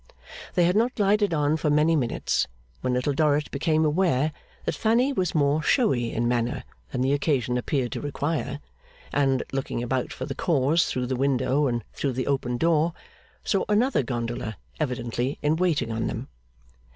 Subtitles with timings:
[0.55, 2.47] They had not glided on for many minutes,
[2.79, 4.31] when Little Dorrit became aware
[4.65, 8.59] that Fanny was more showy in manner than the occasion appeared to require,
[9.13, 12.93] and, looking about for the cause through the window and through the open door,
[13.43, 16.29] saw another gondola evidently in waiting on them.